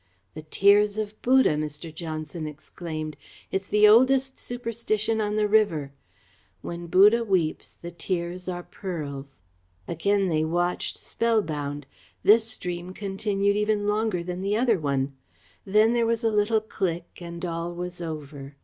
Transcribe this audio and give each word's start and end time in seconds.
"The 0.33 0.41
tears 0.41 0.97
of 0.97 1.13
Buddha," 1.21 1.51
Mr. 1.53 1.93
Johnson 1.93 2.47
exclaimed. 2.47 3.15
"It's 3.51 3.67
the 3.67 3.87
oldest 3.87 4.39
superstition 4.39 5.21
on 5.21 5.35
the 5.35 5.47
river. 5.47 5.91
'When 6.63 6.87
Buddha 6.87 7.23
weeps, 7.23 7.73
the 7.79 7.91
tears 7.91 8.47
are 8.47 8.63
pearls.'" 8.63 9.41
Again 9.87 10.27
they 10.27 10.43
watched, 10.43 10.97
spellbound. 10.97 11.85
This 12.23 12.45
stream 12.45 12.93
continued 12.95 13.55
even 13.55 13.87
longer 13.87 14.23
than 14.23 14.41
the 14.41 14.57
other 14.57 14.79
one. 14.79 15.13
Then 15.65 15.93
there 15.93 16.07
was 16.07 16.23
a 16.23 16.31
little 16.31 16.61
click 16.61 17.19
and 17.21 17.45
all 17.45 17.71
was 17.71 18.01
over. 18.01 18.55